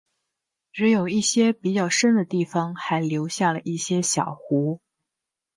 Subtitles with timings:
[0.73, 4.81] 只有一些比较深的地方还留下了一些小湖。